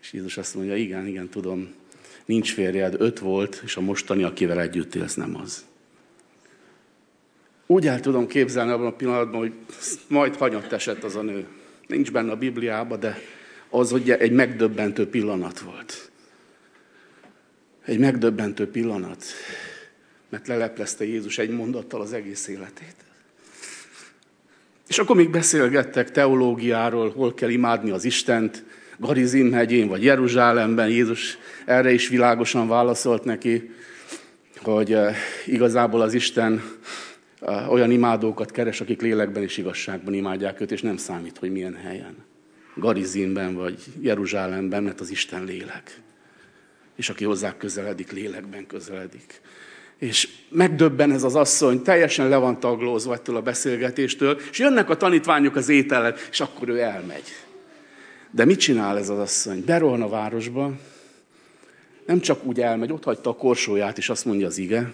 És 0.01 0.13
Jézus 0.13 0.37
azt 0.37 0.55
mondja, 0.55 0.77
igen, 0.77 1.07
igen, 1.07 1.29
tudom, 1.29 1.75
nincs 2.25 2.53
férjed, 2.53 2.95
öt 2.99 3.19
volt, 3.19 3.61
és 3.65 3.77
a 3.77 3.81
mostani, 3.81 4.23
akivel 4.23 4.61
együtt 4.61 4.95
élsz, 4.95 5.15
nem 5.15 5.37
az. 5.37 5.65
Úgy 7.67 7.87
el 7.87 8.01
tudom 8.01 8.27
képzelni 8.27 8.71
abban 8.71 8.87
a 8.87 8.97
pillanatban, 8.97 9.41
hogy 9.41 9.53
majd 10.09 10.37
hanyat 10.37 10.73
esett 10.73 11.05
az 11.05 11.17
a 11.17 11.23
nő. 11.23 11.47
Nincs 11.87 12.13
benne 12.13 12.31
a 12.31 12.37
Bibliában, 12.37 13.01
de 13.01 13.19
az 13.71 13.93
ugye 13.93 14.19
egy 14.19 14.33
megdöbbentő 14.33 15.09
pillanat 15.09 15.61
volt. 15.61 16.10
Egy 17.91 17.99
megdöbbentő 17.99 18.71
pillanat, 18.71 19.25
mert 20.29 20.47
leleplezte 20.47 21.05
Jézus 21.05 21.39
egy 21.39 21.51
mondattal 21.51 22.01
az 22.01 22.13
egész 22.13 22.49
életét. 22.49 22.95
És 24.89 24.99
akkor 24.99 25.17
még 25.17 25.31
beszélgettek 25.31 26.11
teológiáról, 26.11 27.11
hol 27.11 27.35
kell 27.35 27.49
imádni 27.49 27.91
az 27.91 28.05
Istent, 28.05 28.65
Garizim 28.99 29.53
hegyén 29.53 29.89
vagy 29.89 30.05
Jeruzsálemben. 30.05 30.89
Jézus 30.89 31.39
erre 31.65 31.93
is 31.93 32.09
világosan 32.09 32.69
válaszolt 32.69 33.25
neki, 33.25 33.71
hogy 34.57 34.93
eh, 34.93 35.17
igazából 35.47 36.01
az 36.01 36.15
Isten 36.15 36.63
olyan 37.69 37.91
imádókat 37.91 38.51
keres, 38.51 38.81
akik 38.81 39.01
lélekben 39.01 39.43
és 39.43 39.57
igazságban 39.57 40.15
imádják 40.15 40.61
őt, 40.61 40.73
és 40.73 40.83
nem 40.83 40.97
számít, 40.97 41.39
hogy 41.39 41.53
milyen 41.53 41.75
helyen. 41.75 42.17
Garizinben 42.75 43.55
vagy 43.55 43.79
Jeruzsálemben, 44.01 44.83
mert 44.83 45.01
az 45.01 45.11
Isten 45.11 45.45
lélek. 45.45 46.01
És 47.01 47.09
aki 47.09 47.25
hozzá 47.25 47.57
közeledik, 47.57 48.13
lélekben 48.13 48.67
közeledik. 48.67 49.41
És 49.99 50.29
megdöbben 50.49 51.13
ez 51.13 51.23
az 51.23 51.35
asszony, 51.35 51.83
teljesen 51.83 52.29
le 52.29 52.37
van 52.37 52.61
taglózva 52.61 53.15
ettől 53.15 53.37
a 53.37 53.43
beszélgetéstől, 53.43 54.41
és 54.51 54.59
jönnek 54.59 54.91
a 54.91 54.97
tanítványok 54.97 55.57
az 55.57 55.69
ételen, 55.69 56.15
és 56.31 56.41
akkor 56.41 56.69
ő 56.69 56.79
elmegy. 56.79 57.25
De 58.31 58.45
mit 58.45 58.59
csinál 58.59 58.99
ez 58.99 59.09
az 59.09 59.19
asszony? 59.19 59.65
Berohan 59.65 60.03
a 60.03 60.09
városba, 60.09 60.73
nem 62.07 62.21
csak 62.21 62.45
úgy 62.45 62.61
elmegy, 62.61 62.93
ott 62.93 63.05
hagyta 63.05 63.31
a 63.31 63.37
korsóját, 63.37 63.99
és 63.99 64.09
azt 64.09 64.25
mondja 64.25 64.47
az 64.47 64.59
ige, 64.59 64.93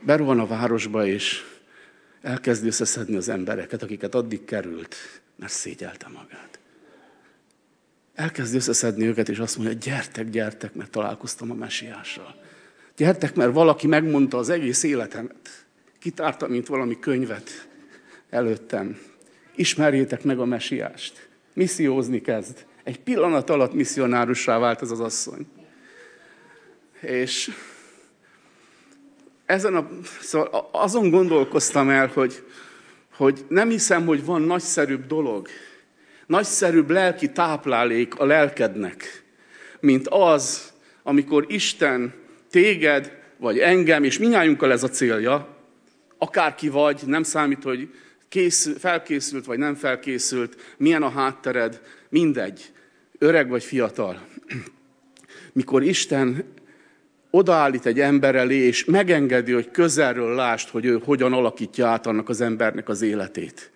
berohan 0.00 0.40
a 0.40 0.46
városba, 0.46 1.06
és 1.06 1.44
elkezdi 2.22 2.66
összeszedni 2.66 3.16
az 3.16 3.28
embereket, 3.28 3.82
akiket 3.82 4.14
addig 4.14 4.44
került, 4.44 4.96
mert 5.36 5.52
szégyelte 5.52 6.08
magát. 6.08 6.61
Elkezdi 8.14 8.56
összeszedni 8.56 9.06
őket, 9.06 9.28
és 9.28 9.38
azt 9.38 9.58
mondja, 9.58 9.74
gyertek, 9.74 10.30
gyertek, 10.30 10.74
mert 10.74 10.90
találkoztam 10.90 11.50
a 11.50 11.54
mesiással. 11.54 12.34
Gyertek, 12.96 13.34
mert 13.34 13.52
valaki 13.52 13.86
megmondta 13.86 14.38
az 14.38 14.48
egész 14.48 14.82
életemet. 14.82 15.64
Kitárta, 15.98 16.48
mint 16.48 16.66
valami 16.66 16.98
könyvet 16.98 17.68
előttem. 18.30 18.98
Ismerjétek 19.54 20.24
meg 20.24 20.38
a 20.38 20.44
mesiást. 20.44 21.28
Missziózni 21.52 22.20
kezd. 22.20 22.64
Egy 22.84 23.00
pillanat 23.00 23.50
alatt 23.50 23.72
misszionárussá 23.72 24.58
vált 24.58 24.82
ez 24.82 24.90
az 24.90 25.00
asszony. 25.00 25.46
És 27.00 27.50
ezen 29.46 29.74
a, 29.74 29.88
szóval 30.20 30.68
azon 30.72 31.10
gondolkoztam 31.10 31.88
el, 31.88 32.06
hogy, 32.06 32.44
hogy 33.16 33.44
nem 33.48 33.68
hiszem, 33.68 34.06
hogy 34.06 34.24
van 34.24 34.42
nagyszerűbb 34.42 35.06
dolog, 35.06 35.48
nagyszerűbb 36.32 36.90
lelki 36.90 37.32
táplálék 37.32 38.18
a 38.18 38.24
lelkednek, 38.24 39.22
mint 39.80 40.08
az, 40.08 40.72
amikor 41.02 41.44
Isten 41.48 42.12
téged, 42.50 43.12
vagy 43.36 43.58
engem, 43.58 44.04
és 44.04 44.18
minnyájunkkal 44.18 44.72
ez 44.72 44.82
a 44.82 44.88
célja, 44.88 45.56
akárki 46.18 46.68
vagy, 46.68 47.02
nem 47.06 47.22
számít, 47.22 47.62
hogy 47.62 47.94
készül, 48.28 48.78
felkészült 48.78 49.44
vagy 49.44 49.58
nem 49.58 49.74
felkészült, 49.74 50.74
milyen 50.76 51.02
a 51.02 51.10
háttered, 51.10 51.80
mindegy, 52.08 52.72
öreg 53.18 53.48
vagy 53.48 53.64
fiatal. 53.64 54.26
Mikor 55.52 55.82
Isten 55.82 56.44
odaállít 57.30 57.86
egy 57.86 58.00
ember 58.00 58.34
elé, 58.34 58.56
és 58.56 58.84
megengedi, 58.84 59.52
hogy 59.52 59.70
közelről 59.70 60.34
lást, 60.34 60.68
hogy 60.68 60.84
ő 60.84 61.00
hogyan 61.04 61.32
alakítja 61.32 61.86
át 61.86 62.06
annak 62.06 62.28
az 62.28 62.40
embernek 62.40 62.88
az 62.88 63.02
életét. 63.02 63.71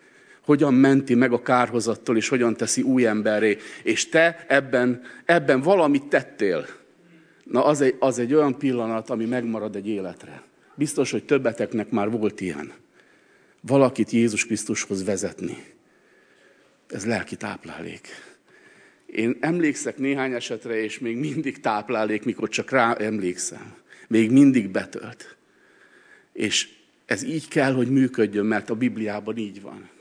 Hogyan 0.47 0.75
menti 0.75 1.15
meg 1.15 1.33
a 1.33 1.43
kárhozattól, 1.43 2.17
és 2.17 2.29
hogyan 2.29 2.57
teszi 2.57 2.83
új 2.83 3.07
emberré. 3.07 3.59
És 3.83 4.09
te 4.09 4.45
ebben, 4.49 5.03
ebben 5.25 5.61
valamit 5.61 6.05
tettél. 6.05 6.67
Na 7.45 7.65
az 7.65 7.81
egy, 7.81 7.97
az 7.99 8.19
egy 8.19 8.35
olyan 8.35 8.59
pillanat, 8.59 9.11
ami 9.11 9.25
megmarad 9.25 9.77
egy 9.77 9.89
életre. 9.89 10.43
Biztos, 10.75 11.11
hogy 11.11 11.25
többeteknek 11.25 11.91
már 11.91 12.11
volt 12.11 12.41
ilyen. 12.41 12.73
Valakit 13.61 14.11
Jézus 14.11 14.47
Krisztushoz 14.47 15.05
vezetni. 15.05 15.57
Ez 16.89 17.07
lelki 17.07 17.37
táplálék. 17.37 18.09
Én 19.07 19.37
emlékszek 19.41 19.99
néhány 19.99 20.33
esetre, 20.33 20.83
és 20.83 20.99
még 20.99 21.17
mindig 21.17 21.61
táplálék, 21.61 22.25
mikor 22.25 22.49
csak 22.49 22.71
rá 22.71 22.95
emlékszem. 22.95 23.75
Még 24.09 24.31
mindig 24.31 24.71
betölt. 24.71 25.37
És 26.33 26.69
ez 27.07 27.23
így 27.23 27.49
kell, 27.49 27.73
hogy 27.73 27.89
működjön, 27.89 28.47
mert 28.47 28.71
a 28.71 28.75
Bibliában 28.75 29.37
így 29.37 29.61
van. 29.61 29.95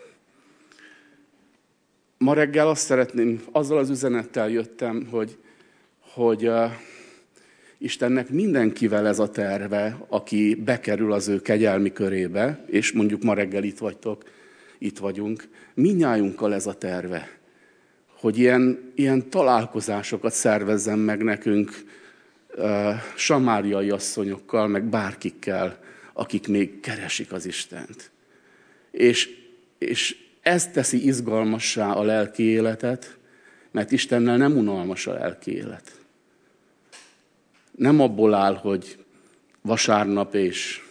Ma 2.17 2.33
reggel 2.33 2.67
azt 2.67 2.85
szeretném, 2.85 3.43
azzal 3.51 3.77
az 3.77 3.89
üzenettel 3.89 4.49
jöttem, 4.49 5.07
hogy, 5.09 5.37
hogy 5.99 6.47
uh, 6.47 6.71
Istennek 7.77 8.29
mindenkivel 8.29 9.07
ez 9.07 9.19
a 9.19 9.29
terve, 9.29 9.97
aki 10.07 10.55
bekerül 10.55 11.13
az 11.13 11.27
ő 11.27 11.41
kegyelmi 11.41 11.91
körébe, 11.91 12.65
és 12.67 12.91
mondjuk 12.91 13.23
ma 13.23 13.33
reggel 13.33 13.63
itt 13.63 13.77
vagytok, 13.77 14.23
itt 14.77 14.97
vagyunk, 14.97 15.47
minnyájunkkal 15.73 16.53
ez 16.53 16.67
a 16.67 16.73
terve 16.73 17.35
hogy 18.25 18.37
ilyen, 18.37 18.91
ilyen 18.95 19.29
találkozásokat 19.29 20.33
szervezzen 20.33 20.99
meg 20.99 21.23
nekünk 21.23 21.83
uh, 22.57 22.93
samáriai 23.15 23.89
asszonyokkal, 23.89 24.67
meg 24.67 24.83
bárkikkel, 24.83 25.79
akik 26.13 26.47
még 26.47 26.79
keresik 26.79 27.31
az 27.31 27.45
Istent. 27.45 28.11
És, 28.91 29.29
és 29.77 30.17
ez 30.45 30.67
teszi 30.67 31.05
izgalmassá 31.05 31.91
a 31.91 32.03
lelki 32.03 32.43
életet, 32.43 33.17
mert 33.71 33.91
Istennel 33.91 34.37
nem 34.37 34.57
unalmas 34.57 35.07
a 35.07 35.13
lelki 35.13 35.55
élet. 35.55 35.91
Nem 37.71 37.99
abból 37.99 38.33
áll, 38.33 38.55
hogy 38.55 39.05
vasárnap 39.61 40.35
és 40.35 40.83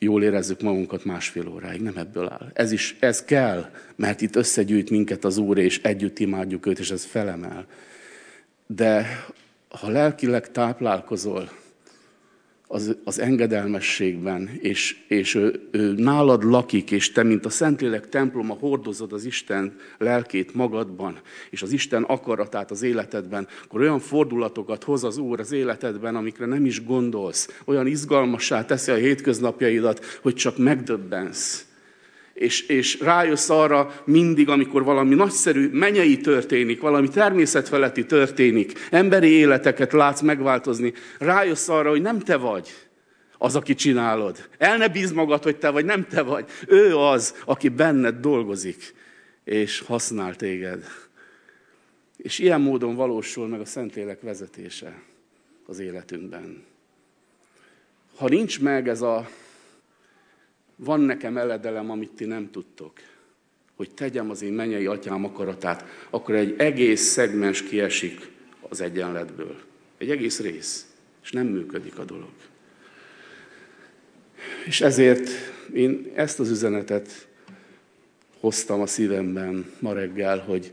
jól 0.00 0.22
érezzük 0.22 0.60
magunkat 0.60 1.04
másfél 1.04 1.48
óráig. 1.48 1.80
Nem 1.80 1.96
ebből 1.96 2.28
áll. 2.28 2.50
Ez 2.52 2.72
is, 2.72 2.96
ez 3.00 3.24
kell, 3.24 3.70
mert 3.96 4.20
itt 4.20 4.36
összegyűjt 4.36 4.90
minket 4.90 5.24
az 5.24 5.36
Úr, 5.36 5.58
és 5.58 5.82
együtt 5.82 6.18
imádjuk 6.18 6.66
őt, 6.66 6.78
és 6.78 6.90
ez 6.90 7.04
felemel. 7.04 7.66
De 8.66 9.06
ha 9.68 9.88
lelkileg 9.88 10.50
táplálkozol, 10.50 11.50
az, 12.70 12.96
az 13.04 13.18
engedelmességben, 13.18 14.50
és, 14.60 14.96
és 15.08 15.34
ő, 15.34 15.68
ő 15.70 15.92
nálad 15.92 16.44
lakik, 16.44 16.90
és 16.90 17.12
te, 17.12 17.22
mint 17.22 17.44
a 17.46 17.50
Szentlélek 17.50 18.08
temploma 18.08 18.54
hordozod 18.54 19.12
az 19.12 19.24
Isten 19.24 19.76
lelkét 19.98 20.54
magadban, 20.54 21.20
és 21.50 21.62
az 21.62 21.72
Isten 21.72 22.02
akaratát 22.02 22.70
az 22.70 22.82
életedben, 22.82 23.48
akkor 23.64 23.80
olyan 23.80 23.98
fordulatokat 23.98 24.84
hoz 24.84 25.04
az 25.04 25.18
Úr 25.18 25.40
az 25.40 25.52
életedben, 25.52 26.16
amikre 26.16 26.46
nem 26.46 26.66
is 26.66 26.84
gondolsz. 26.84 27.60
Olyan 27.64 27.86
izgalmassá 27.86 28.64
teszi 28.64 28.90
a 28.90 28.94
hétköznapjaidat, 28.94 30.04
hogy 30.22 30.34
csak 30.34 30.58
megdöbbensz 30.58 31.67
és, 32.38 32.60
és 32.60 33.00
rájössz 33.00 33.48
arra 33.48 34.02
mindig, 34.04 34.48
amikor 34.48 34.84
valami 34.84 35.14
nagyszerű 35.14 35.68
menyei 35.72 36.16
történik, 36.16 36.80
valami 36.80 37.08
természetfeletti 37.08 38.06
történik, 38.06 38.72
emberi 38.90 39.28
életeket 39.28 39.92
látsz 39.92 40.20
megváltozni, 40.20 40.92
rájössz 41.18 41.68
arra, 41.68 41.90
hogy 41.90 42.02
nem 42.02 42.18
te 42.18 42.36
vagy 42.36 42.68
az, 43.38 43.56
aki 43.56 43.74
csinálod. 43.74 44.48
El 44.58 44.76
ne 44.76 44.88
bízd 44.88 45.14
magad, 45.14 45.42
hogy 45.42 45.56
te 45.56 45.70
vagy, 45.70 45.84
nem 45.84 46.06
te 46.06 46.22
vagy. 46.22 46.48
Ő 46.66 46.96
az, 46.96 47.34
aki 47.44 47.68
benned 47.68 48.20
dolgozik, 48.20 48.94
és 49.44 49.80
használ 49.80 50.36
téged. 50.36 50.84
És 52.16 52.38
ilyen 52.38 52.60
módon 52.60 52.94
valósul 52.94 53.48
meg 53.48 53.60
a 53.60 53.64
Szentlélek 53.64 54.20
vezetése 54.20 55.02
az 55.66 55.78
életünkben. 55.78 56.64
Ha 58.16 58.28
nincs 58.28 58.60
meg 58.60 58.88
ez 58.88 59.02
a 59.02 59.28
van 60.78 61.00
nekem 61.00 61.36
eledelem, 61.36 61.90
amit 61.90 62.10
ti 62.10 62.24
nem 62.24 62.50
tudtok, 62.50 62.92
hogy 63.76 63.90
tegyem 63.90 64.30
az 64.30 64.42
én 64.42 64.52
menyei 64.52 64.86
atyám 64.86 65.24
akaratát, 65.24 65.84
akkor 66.10 66.34
egy 66.34 66.54
egész 66.58 67.00
szegmens 67.00 67.62
kiesik 67.62 68.28
az 68.68 68.80
egyenletből. 68.80 69.56
Egy 69.98 70.10
egész 70.10 70.40
rész, 70.40 70.86
és 71.22 71.32
nem 71.32 71.46
működik 71.46 71.98
a 71.98 72.04
dolog. 72.04 72.30
És 74.66 74.80
ezért 74.80 75.28
én 75.72 76.12
ezt 76.14 76.40
az 76.40 76.50
üzenetet 76.50 77.28
hoztam 78.40 78.80
a 78.80 78.86
szívemben 78.86 79.72
ma 79.78 79.92
reggel, 79.92 80.38
hogy, 80.38 80.72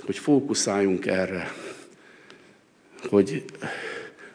hogy 0.00 0.18
fókuszáljunk 0.18 1.06
erre, 1.06 1.52
hogy 3.08 3.44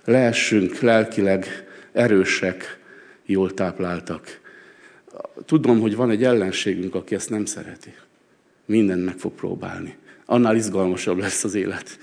lehessünk 0.06 0.80
lelkileg 0.80 1.45
erősek, 1.91 2.80
jól 3.26 3.54
tápláltak, 3.54 4.39
tudom, 5.45 5.79
hogy 5.79 5.95
van 5.95 6.10
egy 6.10 6.23
ellenségünk, 6.23 6.95
aki 6.95 7.15
ezt 7.15 7.29
nem 7.29 7.45
szereti. 7.45 7.93
Mindent 8.65 9.05
meg 9.05 9.17
fog 9.17 9.31
próbálni. 9.31 9.97
Annál 10.25 10.55
izgalmasabb 10.55 11.17
lesz 11.17 11.43
az 11.43 11.53
élet, 11.53 11.99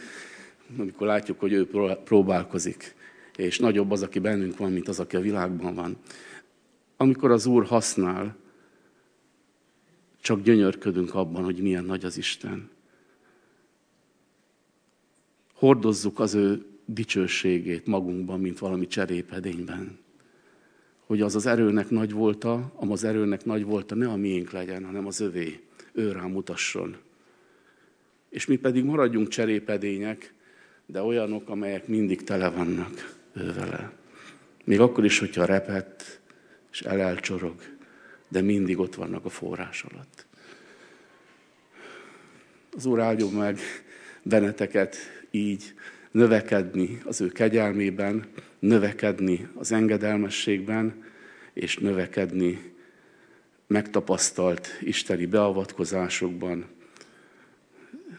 amikor 0.78 1.06
látjuk, 1.06 1.40
hogy 1.40 1.52
ő 1.52 1.68
próbálkozik. 2.04 2.94
És 3.36 3.58
nagyobb 3.58 3.90
az, 3.90 4.02
aki 4.02 4.18
bennünk 4.18 4.56
van, 4.56 4.72
mint 4.72 4.88
az, 4.88 5.00
aki 5.00 5.16
a 5.16 5.20
világban 5.20 5.74
van. 5.74 5.96
Amikor 6.96 7.30
az 7.30 7.46
Úr 7.46 7.64
használ, 7.64 8.36
csak 10.20 10.42
gyönyörködünk 10.42 11.14
abban, 11.14 11.44
hogy 11.44 11.62
milyen 11.62 11.84
nagy 11.84 12.04
az 12.04 12.16
Isten. 12.16 12.70
Hordozzuk 15.54 16.20
az 16.20 16.34
ő 16.34 16.66
dicsőségét 16.84 17.86
magunkban, 17.86 18.40
mint 18.40 18.58
valami 18.58 18.86
cserépedényben 18.86 19.98
hogy 21.08 21.20
az 21.20 21.34
az 21.34 21.46
erőnek 21.46 21.90
nagy 21.90 22.12
volta, 22.12 22.72
am 22.74 22.90
az 22.90 23.04
erőnek 23.04 23.44
nagy 23.44 23.64
volta, 23.64 23.94
ne 23.94 24.08
a 24.08 24.16
miénk 24.16 24.50
legyen, 24.50 24.84
hanem 24.84 25.06
az 25.06 25.20
övé. 25.20 25.60
Ő 25.92 26.12
rá 26.12 26.22
mutasson. 26.22 26.96
És 28.28 28.46
mi 28.46 28.56
pedig 28.56 28.84
maradjunk 28.84 29.28
cserépedények, 29.28 30.34
de 30.86 31.02
olyanok, 31.02 31.48
amelyek 31.48 31.86
mindig 31.86 32.24
tele 32.24 32.48
vannak 32.48 33.16
ő 33.32 33.52
vele. 33.52 33.92
Még 34.64 34.80
akkor 34.80 35.04
is, 35.04 35.18
hogyha 35.18 35.44
repett 35.44 36.20
és 36.70 36.80
elelcsorog, 36.80 37.54
de 38.28 38.40
mindig 38.40 38.78
ott 38.78 38.94
vannak 38.94 39.24
a 39.24 39.28
forrás 39.28 39.82
alatt. 39.82 40.26
Az 42.76 42.86
Úr 42.86 43.00
áldjon 43.00 43.32
meg 43.32 43.58
benneteket 44.22 44.96
így, 45.30 45.74
növekedni 46.18 47.00
az 47.04 47.20
ő 47.20 47.28
kegyelmében, 47.28 48.24
növekedni 48.58 49.48
az 49.54 49.72
engedelmességben, 49.72 51.04
és 51.52 51.76
növekedni 51.78 52.72
megtapasztalt 53.66 54.68
isteni 54.80 55.26
beavatkozásokban, 55.26 56.64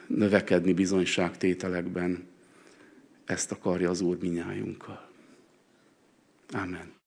növekedni 0.08 0.74
bizonyságtételekben. 0.74 2.28
Ezt 3.26 3.52
akarja 3.52 3.90
az 3.90 4.02
Úr 4.02 4.18
minnyájunkkal. 4.22 5.10
Amen. 6.52 6.99